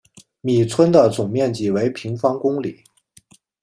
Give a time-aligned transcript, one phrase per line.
[0.41, 2.83] 米村的总面积为平方公里。